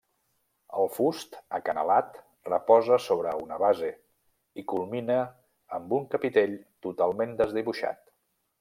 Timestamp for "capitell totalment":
6.17-7.37